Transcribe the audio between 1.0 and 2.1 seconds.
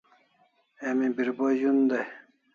bribo zun dai